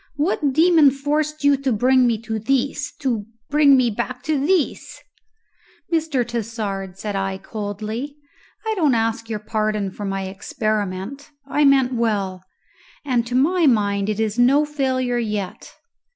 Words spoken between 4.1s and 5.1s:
to this?"